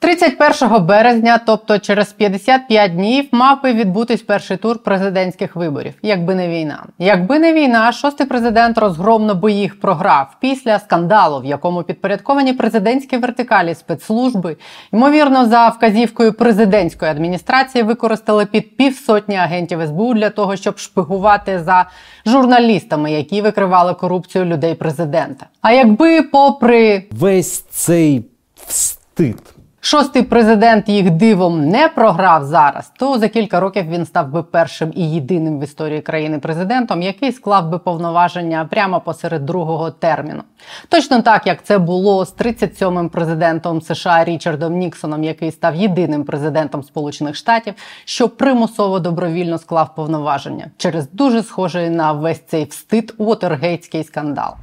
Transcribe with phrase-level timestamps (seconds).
[0.00, 6.48] 31 березня, тобто через 55 днів, мав би відбутись перший тур президентських виборів, якби не
[6.48, 6.84] війна.
[6.98, 13.16] Якби не війна, шостий президент розгромно би їх програв після скандалу, в якому підпорядковані президентські
[13.16, 14.56] вертикалі спецслужби,
[14.92, 21.86] ймовірно, за вказівкою президентської адміністрації використали під півсотні агентів СБУ для того, щоб шпигувати за
[22.26, 25.46] журналістами, які викривали корупцію людей президента.
[25.62, 28.24] А якби, попри весь цей
[28.66, 29.57] встид.
[29.90, 34.92] Шостий президент їх дивом не програв зараз, то за кілька років він став би першим
[34.96, 40.42] і єдиним в історії країни президентом, який склав би повноваження прямо посеред другого терміну.
[40.88, 46.82] Точно так, як це було з 37-м президентом США Річардом Ніксоном, який став єдиним президентом
[46.82, 54.04] Сполучених Штатів, що примусово добровільно склав повноваження через дуже схожий на весь цей встид Уотергейтський
[54.04, 54.54] скандал.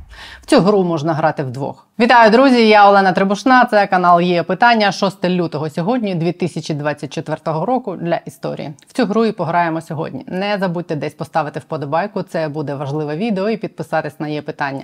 [0.42, 1.88] В цю гру можна грати вдвох.
[2.00, 2.68] Вітаю, друзі!
[2.68, 3.66] Я Олена Трибушна.
[3.66, 8.74] Це канал є питання 6 лютого сьогодні, 2024 року для історії.
[8.88, 10.24] В цю гру і пограємо сьогодні.
[10.28, 12.22] Не забудьте десь поставити вподобайку.
[12.22, 14.84] Це буде важливе відео і підписатись на є питання.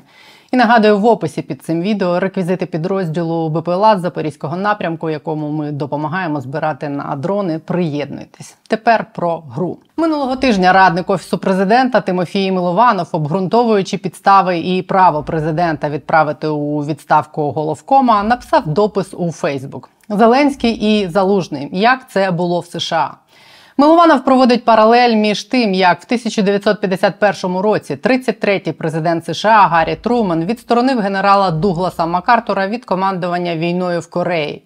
[0.52, 5.72] І нагадую в описі під цим відео реквізити підрозділу БПЛА з Запорізького напрямку, якому ми
[5.72, 7.60] допомагаємо збирати на дрони.
[7.60, 8.58] Приєднуйтесь.
[8.68, 10.74] Тепер про гру минулого тижня.
[10.74, 18.68] Радник офісу президента Тимофій Милованов, обґрунтовуючи підстави і право президента відправити у відставку головкома, написав
[18.68, 19.90] допис у Фейсбук.
[20.10, 21.70] Зеленський і Залужний.
[21.72, 23.14] Як це було в США?
[23.78, 31.00] Милованов проводить паралель між тим, як в 1951 році 33-й президент США Гаррі Труман відсторонив
[31.00, 34.64] генерала Дугласа Макартура від командування війною в Кореї.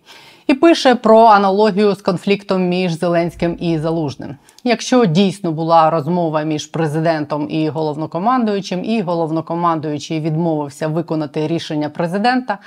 [0.48, 4.36] І пише про аналогію з конфліктом між Зеленським і Залужним.
[4.64, 12.58] Якщо дійсно була розмова між президентом і головнокомандуючим, і головнокомандуючий відмовився виконати рішення президента,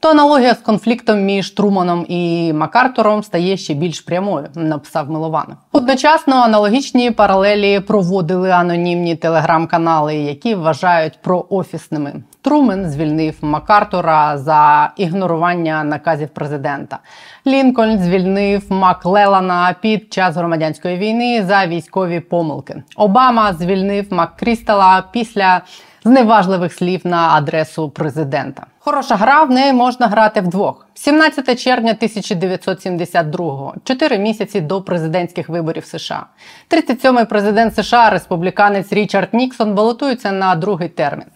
[0.00, 5.56] то аналогія з конфліктом між Труманом і Макартуром стає ще більш прямою, написав Милованов.
[5.72, 12.12] Одночасно аналогічні паралелі проводили анонімні телеграм-канали, які вважають проофісними.
[12.42, 16.98] Трумен звільнив Макартура за ігнорування наказів президента.
[17.46, 22.82] Лінкольн звільнив Маклелана під час громадянської війни за військові помилки.
[22.96, 25.60] Обама звільнив Маккрістала після
[26.04, 28.66] зневажливих слів на адресу президента.
[28.82, 30.86] Хороша гра в неї можна грати вдвох.
[30.94, 36.26] 17 червня 1972-го, чотири місяці до президентських виборів США.
[36.70, 41.26] 37-й президент США, республіканець Річард Ніксон, балотується на другий термін.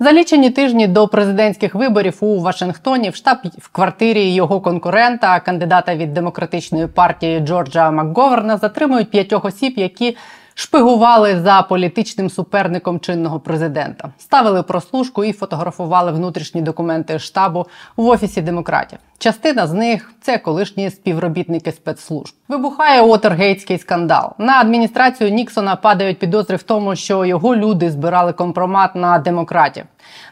[0.00, 5.94] За лічені тижні до президентських виборів у Вашингтоні в штаб в квартирі його конкурента, кандидата
[5.94, 10.16] від демократичної партії Джорджа Макговерна, затримують п'ятьох осіб, які
[10.60, 17.66] шпигували за політичним суперником чинного президента, ставили прослушку і фотографували внутрішні документи штабу
[17.96, 18.98] в офісі демократів.
[19.18, 22.34] Частина з них це колишні співробітники спецслужб.
[22.48, 24.32] Вибухає Уотергейтський скандал.
[24.38, 29.84] На адміністрацію Ніксона падають підозри в тому, що його люди збирали компромат на демократів.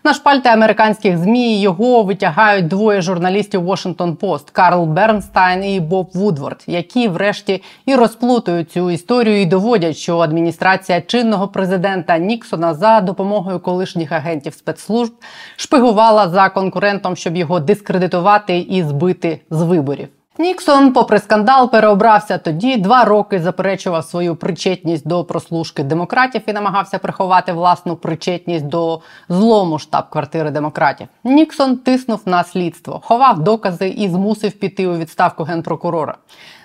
[0.04, 6.64] На шпальти американських змі його витягають двоє журналістів Washington Post Карл Бернстайн і Боб Вудворд,
[6.66, 13.60] які, врешті, і розплутують цю історію і доводять, що адміністрація чинного президента Ніксона за допомогою
[13.60, 15.12] колишніх агентів спецслужб
[15.56, 20.08] шпигувала за конкурентом, щоб його дискредитувати і збити з виборів.
[20.40, 22.76] Ніксон, попри скандал, переобрався тоді.
[22.76, 29.78] Два роки заперечував свою причетність до прослушки демократів і намагався приховати власну причетність до злому
[29.78, 31.06] штаб-квартири демократів.
[31.24, 36.14] Ніксон тиснув на слідство, ховав докази і змусив піти у відставку генпрокурора.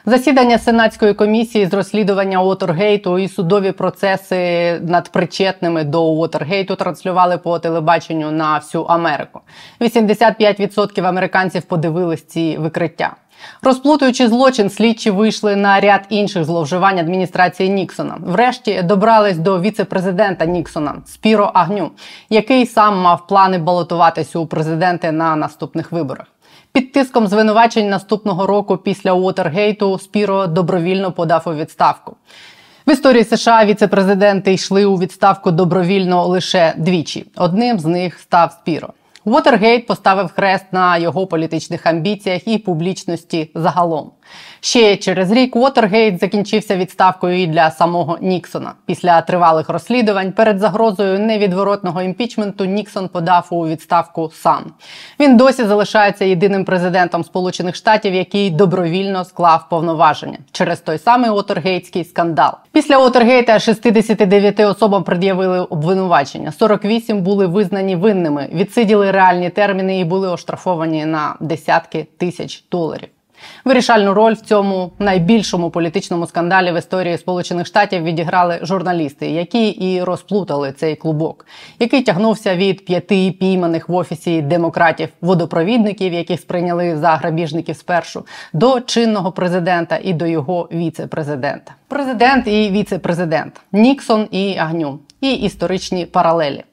[0.06, 7.59] Засідання сенатської комісії з розслідування Уотергейту і судові процеси над причетними до Уотергейту транслювали по
[7.59, 9.41] телебаченню на всю Америку.
[9.81, 13.16] 85% американців подивились ці викриття.
[13.61, 18.17] Розплутуючи злочин, слідчі вийшли на ряд інших зловживань адміністрації Ніксона.
[18.19, 21.91] Врешті добрались до віце-президента Ніксона Спіро Агню,
[22.29, 26.27] який сам мав плани балотуватися у президенти на наступних виборах.
[26.71, 32.15] Під тиском звинувачень наступного року після Уотергейту Спіро добровільно подав у відставку.
[32.88, 37.25] В історії США віце-президенти йшли у відставку добровільно лише двічі.
[37.35, 38.94] Одним з них став Спіро.
[39.25, 44.11] Уотергейт поставив хрест на його політичних амбіціях і публічності загалом.
[44.59, 48.74] Ще через рік Уотергейт закінчився відставкою і для самого Ніксона.
[48.85, 54.63] Після тривалих розслідувань перед загрозою невідворотного імпічменту Ніксон подав у відставку сам.
[55.19, 62.06] Він досі залишається єдиним президентом Сполучених Штатів, який добровільно склав повноваження через той самий Уотергейтський
[62.06, 62.51] скандал.
[62.71, 66.51] Після Уотергейта 69 особам пред'явили обвинувачення.
[66.51, 73.09] 48 були визнані винними, відсиділи реальні терміни і були оштрафовані на десятки тисяч доларів.
[73.66, 80.04] Вирішальну роль в цьому найбільшому політичному скандалі в історії Сполучених Штатів відіграли журналісти, які і
[80.04, 81.45] розплутали цей клубок,
[81.80, 88.81] який тягнувся від п'яти пійманих в офісі демократів водопровідників, яких сприйняли за грабіжників спершу, до
[88.81, 91.74] чинного президента і до його віце-президента.
[91.88, 96.63] Президент і віце-президент Ніксон і Агню, і історичні паралелі.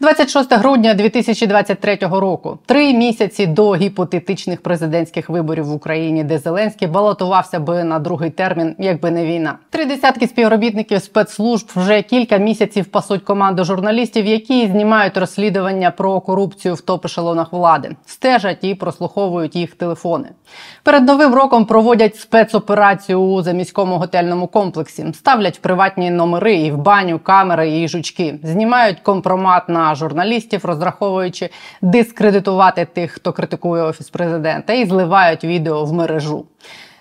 [0.00, 7.60] 26 грудня 2023 року, три місяці до гіпотетичних президентських виборів в Україні, де Зеленський балотувався
[7.60, 9.58] би на другий термін, якби не війна.
[9.70, 16.74] Три десятки співробітників спецслужб вже кілька місяців пасуть команду журналістів, які знімають розслідування про корупцію
[16.74, 20.28] в топ-ешелонах влади, стежать і прослуховують їх телефони.
[20.82, 27.18] Перед новим роком проводять спецоперацію у заміському готельному комплексі, ставлять приватні номери і в баню
[27.18, 31.48] камери і жучки, знімають компромат на журналістів, розраховуючи
[31.82, 36.44] дискредитувати тих, хто критикує офіс президента, і зливають відео в мережу.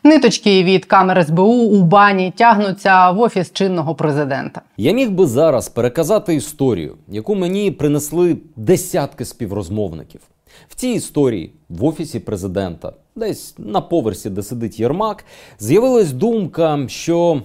[0.04, 4.62] Ниточки від камер СБУ у бані тягнуться в офіс чинного президента.
[4.78, 10.22] Я міг би зараз переказати історію, яку мені принесли десятки співрозмовників.
[10.70, 15.26] В цій історії в офісі президента, десь на поверсі, де сидить Єрмак,
[15.60, 17.42] з'явилась думка, що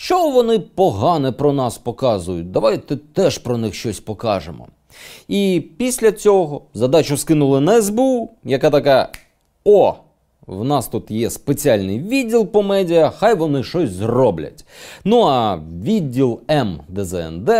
[0.00, 2.50] що вони погане про нас показують?
[2.50, 4.68] Давайте теж про них щось покажемо.
[5.28, 9.12] І після цього задачу скинули на СБУ, яка така:
[9.64, 9.94] О!
[10.46, 14.64] В нас тут є спеціальний відділ по медіа, хай вони щось зроблять.
[15.04, 17.50] Ну а відділ МДЗНД,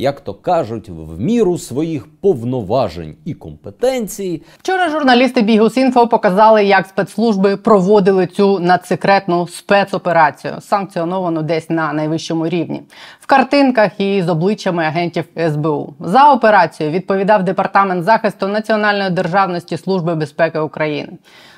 [0.00, 4.42] як то кажуть, в міру своїх повноважень і компетенцій.
[4.58, 12.82] Вчора журналісти Бігус.Інфо показали, як спецслужби проводили цю надсекретну спецоперацію, санкціоновану десь на найвищому рівні,
[13.20, 15.94] в картинках і з обличчями агентів СБУ.
[16.00, 21.12] За операцію відповідав департамент захисту національної державності Служби безпеки України.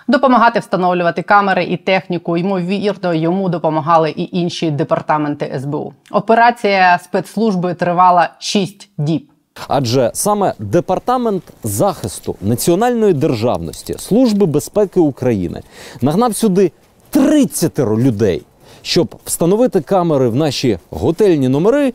[0.08, 2.36] Допомагати встановлювати камери і техніку.
[2.36, 5.92] Ймовірно, йому допомагали і інші департаменти СБУ.
[6.10, 9.28] Операція спецслужби тривала 6 діб.
[9.68, 15.62] Адже саме департамент захисту національної державності Служби безпеки України
[16.00, 16.72] нагнав сюди
[17.10, 18.42] 30 людей,
[18.82, 21.92] щоб встановити камери в наші готельні номери.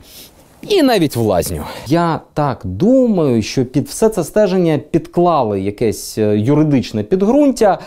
[0.61, 1.63] І навіть в лазню.
[1.87, 7.79] Я так думаю, що під все це стеження підклали якесь е, юридичне підґрунтя.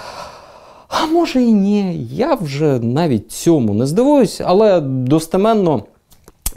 [0.88, 2.08] А може і ні.
[2.12, 5.82] Я вже навіть цьому не здивуюсь, але достеменно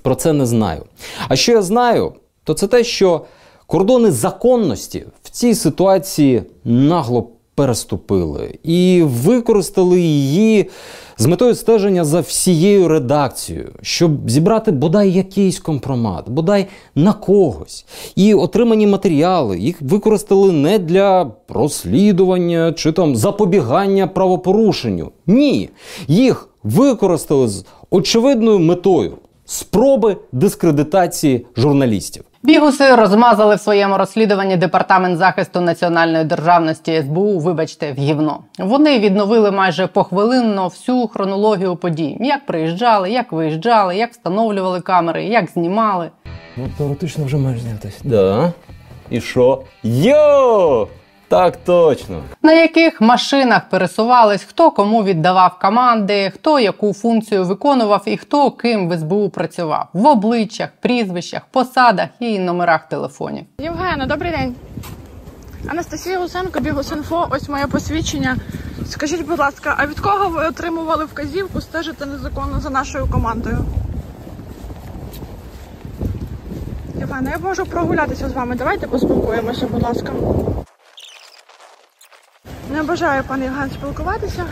[0.01, 0.85] про це не знаю.
[1.27, 2.13] А що я знаю,
[2.43, 3.21] то це те, що
[3.67, 10.69] кордони законності в цій ситуації нагло переступили і використали її
[11.17, 17.85] з метою стеження за всією редакцією, щоб зібрати бодай якийсь компромат, бодай на когось.
[18.15, 25.11] І отримані матеріали їх використали не для розслідування чи там запобігання правопорушенню.
[25.27, 25.69] Ні,
[26.07, 32.23] їх використали з очевидною метою спроби дискредитації журналістів.
[32.45, 37.39] Бігуси розмазали в своєму розслідуванні департамент захисту національної державності СБУ.
[37.39, 38.39] Вибачте, в гівно.
[38.59, 45.49] Вони відновили майже похвилинно всю хронологію подій: як приїжджали, як виїжджали, як встановлювали камери, як
[45.49, 46.09] знімали.
[46.57, 47.97] Ну, теоретично вже маєш знятися.
[48.03, 48.53] Да.
[49.09, 49.63] І що?
[49.83, 50.87] Йо!
[51.33, 52.23] Так точно.
[52.41, 58.89] На яких машинах пересувались, хто кому віддавав команди, хто яку функцію виконував і хто ким
[58.89, 63.45] в СБУ працював в обличчях, прізвищах, посадах і номерах телефонів.
[63.57, 64.55] Євгена, добрий день.
[65.67, 68.37] Анастасія Гусенко, Бігусинфо, ось моє посвідчення.
[68.85, 73.57] Скажіть, будь ласка, а від кого ви отримували вказівку стежити незаконно за нашою командою?
[76.99, 78.55] Євгена, я можу прогулятися з вами.
[78.55, 80.13] Давайте поспілкуємося, будь ласка.
[82.73, 84.45] Не бажаю, пане Євген, спілкуватися.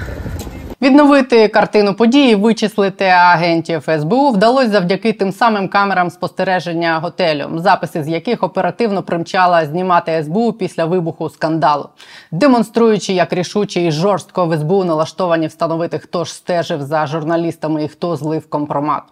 [0.82, 8.08] Відновити картину події, вичислити агентів СБУ вдалося завдяки тим самим камерам спостереження готелю, записи з
[8.08, 11.90] яких оперативно примчала знімати СБУ після вибуху скандалу,
[12.32, 17.88] демонструючи, як рішуче і жорстко в СБУ налаштовані встановити, хто ж стежив за журналістами і
[17.88, 19.04] хто злив компромат.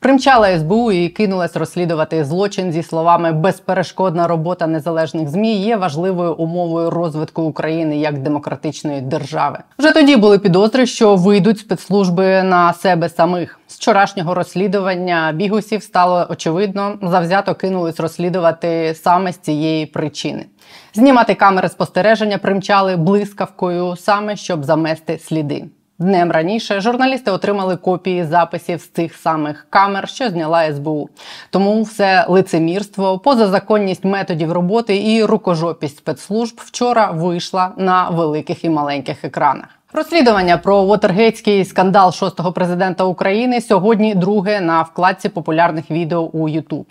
[0.00, 6.90] Примчала СБУ і кинулась розслідувати злочин зі словами безперешкодна робота незалежних змі є важливою умовою
[6.90, 9.58] розвитку України як демократичної держави.
[9.78, 13.60] Вже тоді були підозри, що вийдуть спецслужби на себе самих.
[13.66, 20.46] З вчорашнього розслідування бігусів стало очевидно, завзято кинулись розслідувати саме з цієї причини.
[20.94, 25.64] Знімати камери спостереження примчали блискавкою саме щоб замести сліди.
[25.98, 31.08] Днем раніше журналісти отримали копії записів з цих самих камер, що зняла СБУ.
[31.50, 39.24] Тому все лицемірство, позазаконність методів роботи і рукожопість спецслужб вчора вийшла на великих і маленьких
[39.24, 39.68] екранах.
[39.92, 46.86] Розслідування про Вотергейтський скандал шостого президента України сьогодні друге на вкладці популярних відео у YouTube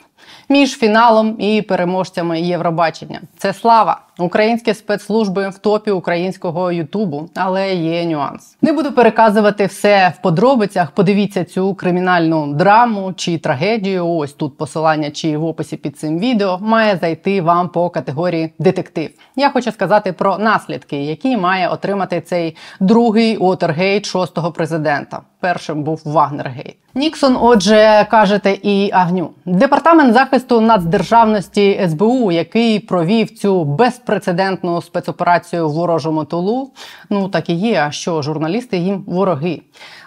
[0.49, 3.21] між фіналом і переможцями Євробачення.
[3.37, 8.57] Це слава українські спецслужби в топі українського Ютубу, але є нюанс.
[8.61, 10.91] Не буду переказувати все в подробицях.
[10.91, 14.07] Подивіться цю кримінальну драму чи трагедію.
[14.07, 19.09] Ось тут посилання чи в описі під цим відео має зайти вам по категорії детектив.
[19.35, 25.21] Я хочу сказати про наслідки, які має отримати цей другий Уотергейт шостого президента.
[25.39, 26.75] Першим був Вагнергейт.
[26.97, 29.29] Ніксон, отже, кажете, і агню.
[29.45, 33.63] Департамент захисту нацдержавності СБУ, який провів цю
[34.05, 36.71] безпрецедентну спецоперацію в ворожому тулу.
[37.09, 37.83] Ну так і є.
[37.87, 39.61] А що журналісти їм вороги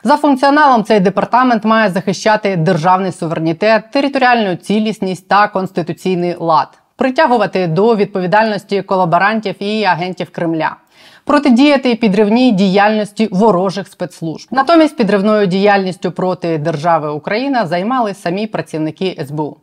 [0.05, 0.85] за функціоналом?
[0.85, 9.62] Цей департамент має захищати державний суверенітет, територіальну цілісність та конституційний лад, притягувати до відповідальності колаборантів
[9.62, 10.76] і агентів Кремля
[11.25, 14.49] протидіяти підривній діяльності ворожих спецслужб.
[14.50, 19.57] Натомість підривною діяльністю проти держави Україна займали самі працівники СБУ.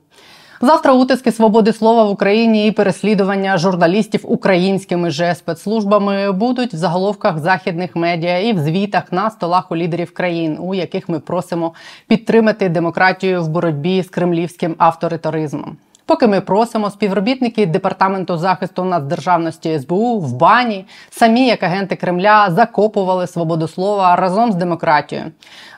[0.61, 7.39] Завтра утиски свободи слова в Україні і переслідування журналістів українськими же спецслужбами будуть в заголовках
[7.39, 11.73] західних медіа і в звітах на столах у лідерів країн, у яких ми просимо
[12.07, 15.77] підтримати демократію в боротьбі з кремлівським авторитаризмом.
[16.05, 23.27] Поки ми просимо співробітники департаменту захисту нацдержавності СБУ в бані, самі як агенти Кремля закопували
[23.27, 25.31] свободу слова разом з демократією,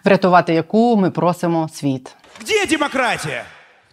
[0.06, 2.16] врятувати яку ми просимо світ.
[2.48, 3.44] Де демократія?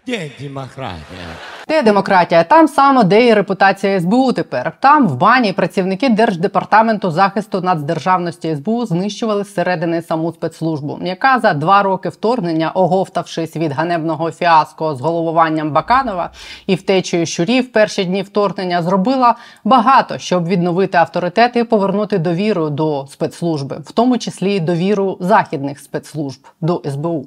[0.07, 1.21] Де демократія?
[1.69, 2.45] Де демократія?
[2.45, 4.73] Там само, де і репутація СБУ тепер.
[4.81, 11.83] Там в бані працівники Держдепартаменту захисту нацдержавності СБУ знищували зсередини саму спецслужбу, яка за два
[11.83, 16.31] роки вторгнення, оговтавшись від ганебного фіаско з головуванням Баканова
[16.67, 19.35] і втечею щурів перші дні вторгнення, зробила
[19.65, 26.47] багато, щоб відновити авторитет і повернути довіру до спецслужби, в тому числі довіру західних спецслужб
[26.61, 27.27] до СБУ.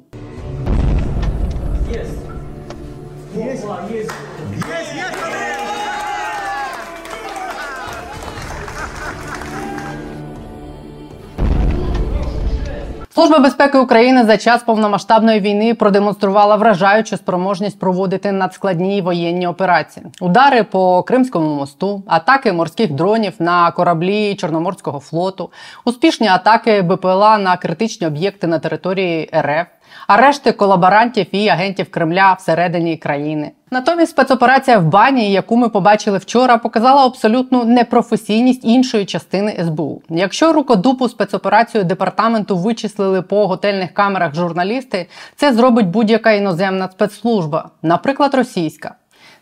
[13.18, 20.62] Служба безпеки України за час повномасштабної війни продемонструвала вражаючу спроможність проводити надскладні воєнні операції: удари
[20.62, 25.50] по Кримському мосту, атаки морських дронів на кораблі Чорноморського флоту,
[25.84, 29.66] успішні атаки БПЛА на критичні об'єкти на території РФ
[30.06, 33.50] арешти колаборантів і агентів Кремля всередині країни.
[33.70, 40.02] Натомість спецоперація в бані, яку ми побачили вчора, показала абсолютну непрофесійність іншої частини СБУ.
[40.08, 45.06] Якщо рукодупу спецоперацію департаменту вичислили по готельних камерах журналісти,
[45.36, 48.94] це зробить будь-яка іноземна спецслужба, наприклад, російська.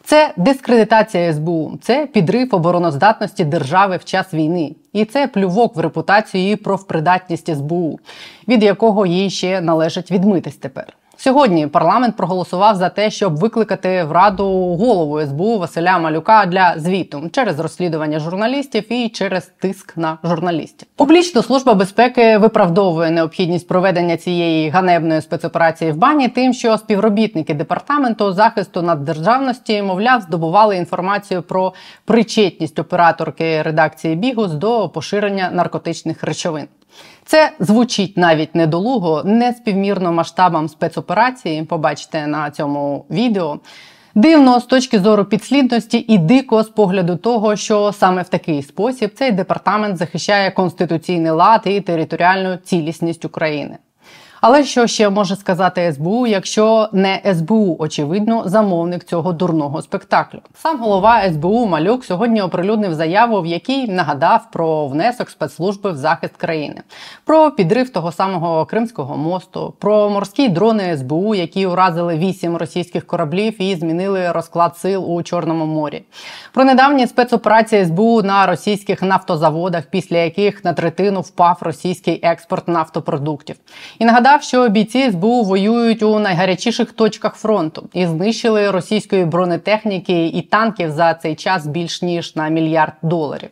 [0.05, 6.51] Це дискредитація СБУ, це підрив обороноздатності держави в час війни, і це плювок в репутацію
[6.51, 7.99] і профпридатність СБУ,
[8.49, 10.87] від якого їй ще належить відмитись тепер.
[11.19, 14.45] Сьогодні парламент проголосував за те, щоб викликати в раду
[14.77, 20.89] голову СБУ Василя Малюка для звіту через розслідування журналістів і через тиск на журналістів.
[20.97, 28.33] Публічна служба безпеки виправдовує необхідність проведення цієї ганебної спецоперації в бані, тим, що співробітники департаменту
[28.33, 36.69] захисту наддержавності, мовляв, здобували інформацію про причетність операторки редакції Бігус до поширення наркотичних речовин.
[37.25, 41.63] Це звучить навіть недолуго, не співмірно масштабам спецоперації.
[41.63, 43.59] Побачите на цьому відео.
[44.15, 49.11] Дивно з точки зору підслідності і дико з погляду того, що саме в такий спосіб
[49.15, 53.79] цей департамент захищає конституційний лад і територіальну цілісність України.
[54.41, 60.39] Але що ще може сказати СБУ, якщо не СБУ, очевидно, замовник цього дурного спектаклю?
[60.55, 66.37] Сам голова СБУ Малюк сьогодні оприлюднив заяву, в якій нагадав про внесок спецслужби в захист
[66.37, 66.83] країни,
[67.25, 73.63] про підрив того самого Кримського мосту, про морські дрони СБУ, які уразили вісім російських кораблів
[73.63, 76.03] і змінили розклад сил у Чорному морі,
[76.53, 83.57] про недавні спецоперації СБУ на російських нафтозаводах, після яких на третину впав російський експорт нафтопродуктів,
[83.99, 90.27] і нагадав сказав, що бійці СБУ воюють у найгарячіших точках фронту і знищили російської бронетехніки
[90.27, 93.49] і танків за цей час більш ніж на мільярд доларів.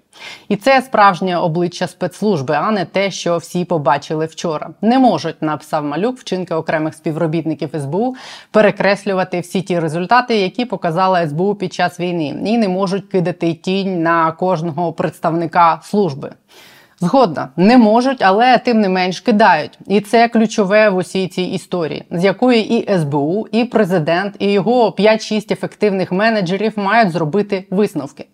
[0.48, 4.70] І це справжнє обличчя спецслужби, а не те, що всі побачили вчора.
[4.80, 8.16] Не можуть, написав малюк, вчинки окремих співробітників СБУ
[8.50, 14.02] перекреслювати всі ті результати, які показала СБУ під час війни, і не можуть кидати тінь
[14.02, 16.30] на кожного представника служби.
[17.04, 19.78] Згодна, не можуть, але тим не менш кидають.
[19.86, 24.90] І це ключове в усій цій історії, з якої і СБУ, і президент, і його
[24.90, 28.26] 5-6 ефективних менеджерів мають зробити висновки.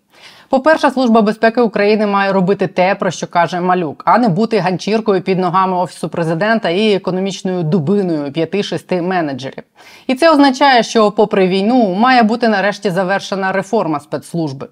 [0.49, 5.21] По-перше, служба безпеки України має робити те, про що каже малюк, а не бути ганчіркою
[5.21, 9.63] під ногами офісу президента і економічною дубиною п'яти-шести менеджерів.
[10.07, 14.67] І це означає, що, попри війну, має бути нарешті завершена реформа спецслужби.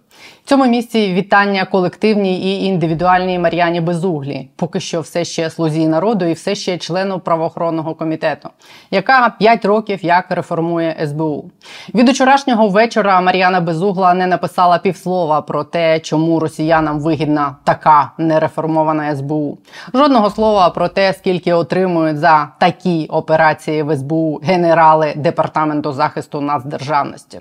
[0.50, 6.34] Цьому місці вітання колективній і індивідуальній Мар'яні Безуглі, поки що все ще слузі народу і
[6.34, 8.50] все ще члену правоохоронного комітету,
[8.92, 11.52] яка 5 років як реформує СБУ.
[11.94, 19.16] Від вчорашнього вечора Мар'яна Безугла не написала півслова про те, чому росіянам вигідна така нереформована
[19.16, 19.58] СБУ.
[19.94, 27.40] Жодного слова про те, скільки отримують за такі операції в СБУ генерали департаменту захисту нацдержавності.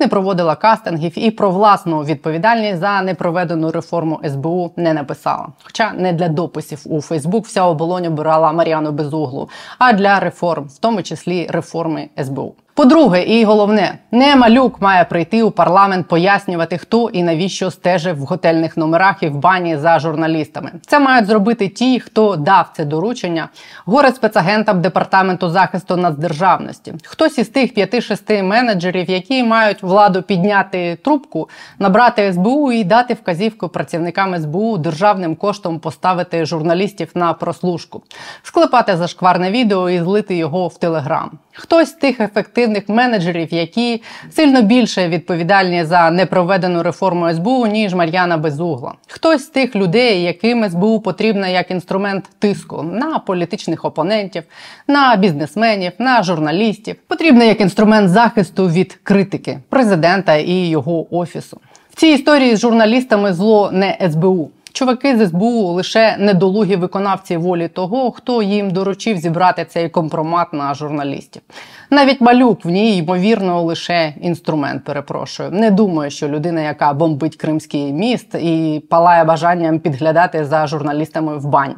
[0.00, 5.48] Не проводила кастингів і про власну відповідальність за непроведену реформу СБУ не написала.
[5.62, 10.78] Хоча не для дописів у Фейсбук вся оболонь обирала Маріану Безуглу, а для реформ, в
[10.78, 12.54] тому числі реформи СБУ.
[12.80, 18.24] По-друге, і головне, не малюк має прийти у парламент пояснювати, хто і навіщо стежив в
[18.24, 20.70] готельних номерах і в бані за журналістами.
[20.86, 23.48] Це мають зробити ті, хто дав це доручення
[23.84, 26.94] горе спецагентам департаменту захисту нацдержавності.
[27.04, 33.68] Хтось із тих п'яти-шести менеджерів, які мають владу підняти трубку, набрати СБУ і дати вказівку
[33.68, 38.02] працівникам СБУ державним коштом поставити журналістів на прослушку,
[38.42, 41.30] склепати зашкварне відео і злити його в телеграм.
[41.60, 48.36] Хтось з тих ефективних менеджерів, які сильно більше відповідальні за непроведену реформу СБУ, ніж Мар'яна
[48.36, 48.94] Безугла.
[49.08, 54.42] Хтось з тих людей, яким СБУ потрібна як інструмент тиску на політичних опонентів,
[54.88, 61.60] на бізнесменів, на журналістів, потрібна як інструмент захисту від критики президента і його офісу.
[61.90, 64.50] В цій історії з журналістами зло не СБУ.
[64.72, 70.74] Чуваки з СБУ лише недолугі виконавці волі того, хто їм доручив зібрати цей компромат на
[70.74, 71.42] журналістів.
[71.90, 74.84] Навіть малюк в ній, ймовірно, лише інструмент.
[74.84, 75.50] Перепрошую.
[75.50, 81.44] Не думаю, що людина, яка бомбить Кримський міст і палає бажанням підглядати за журналістами в
[81.44, 81.74] бань.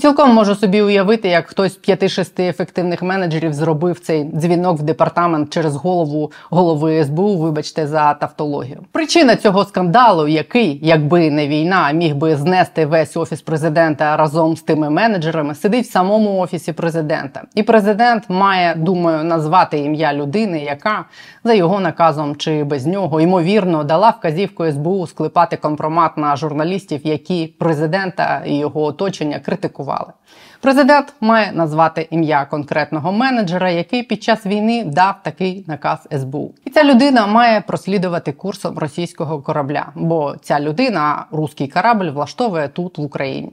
[0.00, 5.50] Цілком можу собі уявити, як хтось з п'яти-шести ефективних менеджерів зробив цей дзвінок в департамент
[5.50, 7.36] через голову голови СБУ.
[7.36, 8.78] Вибачте за тавтологію.
[8.92, 14.62] Причина цього скандалу, який, якби не війна, міг би знести весь офіс президента разом з
[14.62, 17.42] тими менеджерами, сидить в самому офісі президента.
[17.54, 21.04] І президент має, думаю, назвати ім'я людини, яка
[21.44, 27.46] за його наказом чи без нього ймовірно дала вказівку СБУ склепати компромат на журналістів, які
[27.58, 30.12] президента і його оточення критикували критикували.
[30.60, 36.54] Президент має назвати ім'я конкретного менеджера, який під час війни дав такий наказ СБУ.
[36.64, 42.98] І ця людина має прослідувати курсом російського корабля, бо ця людина, руський корабль, влаштовує тут
[42.98, 43.52] в Україні.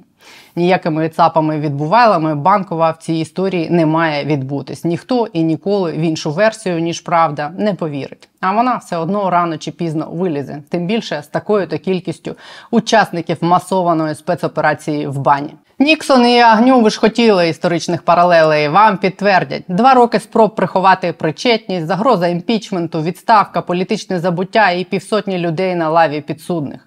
[0.56, 4.86] Ніякими цапами відбувайлами банкова в цій історії не має відбутись.
[4.86, 8.30] Ніхто і ніколи в іншу версію, ніж правда, не повірить.
[8.42, 12.36] А вона все одно рано чи пізно вилізе, тим більше з такою то кількістю
[12.72, 15.54] учасників масованої спецоперації в бані.
[15.80, 18.68] Ніксон і Агню, ви ж хотіли історичних паралелей.
[18.68, 25.76] Вам підтвердять два роки спроб приховати причетність, загроза імпічменту, відставка, політичне забуття і півсотні людей
[25.76, 26.85] на лаві підсудних.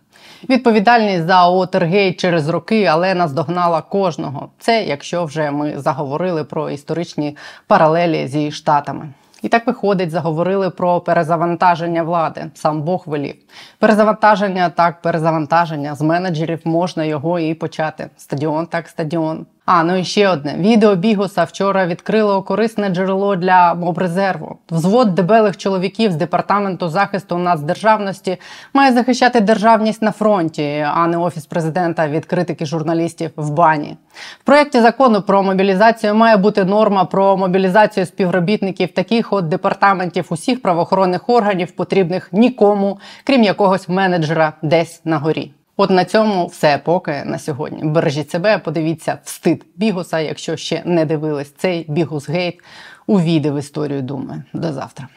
[0.48, 4.48] Відповідальність за ОТРГ через роки, але наздогнала кожного.
[4.58, 9.08] Це якщо вже ми заговорили про історичні паралелі зі штатами.
[9.42, 12.50] І так виходить, заговорили про перезавантаження влади.
[12.54, 13.34] Сам Бог велів.
[13.78, 18.10] Перезавантаження так, перезавантаження з менеджерів можна його і почати.
[18.16, 19.46] Стадіон так, стадіон.
[19.70, 24.58] А ну і ще одне відео Бігуса вчора відкрило корисне джерело для мобрезерву.
[24.70, 28.36] Взвод дебелих чоловіків з департаменту захисту нацдержавності
[28.74, 33.96] має захищати державність на фронті, а не офіс президента від критики журналістів в бані.
[34.40, 40.62] В проєкті закону про мобілізацію має бути норма про мобілізацію співробітників таких от департаментів усіх
[40.62, 45.52] правоохоронних органів, потрібних нікому, крім якогось менеджера десь на горі.
[45.80, 47.84] От на цьому все поки на сьогодні.
[47.84, 52.60] Бережіть себе, подивіться встид бігуса, якщо ще не дивились цей бігус гейт
[53.06, 54.02] увійде в історію.
[54.02, 55.08] Думаю, до завтра.